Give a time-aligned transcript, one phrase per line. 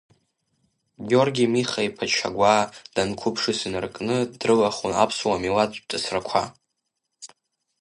[1.09, 6.43] Георги Миха-иԥа Чагәаа данқәыԥшыз инаркны дрыла-хәын аԥсуа милаҭтә ҵысрақәа.